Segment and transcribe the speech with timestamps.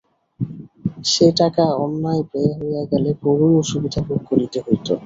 [1.05, 4.87] সে টাকা অন্যায় ব্যয় হইয়া গেলে বড়োই অসুবিধা ভোগ করিতে হইত।